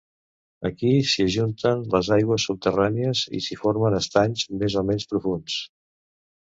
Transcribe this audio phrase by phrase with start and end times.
[0.69, 5.63] Aquí s'hi ajunten les aigües subterrànies, i s'hi formen estanys més o menys profunds.